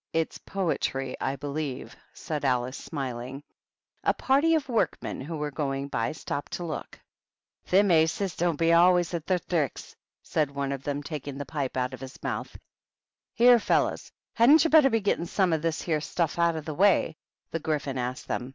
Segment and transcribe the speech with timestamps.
[0.12, 3.42] "It's poetry, I believe,*' said Alice, smiling.
[4.04, 7.00] A party of workmen, who were going by, stopped to look.
[7.64, 11.78] "Thim Aces do be always at their thricks," said one of them, taking the pipe
[11.78, 12.54] out of his mouth.
[13.32, 16.74] "Here, fellows, hadn't you better be gettin' some of this here stuff out of the
[16.74, 17.16] way?'*
[17.50, 18.52] the Gryphon asked them.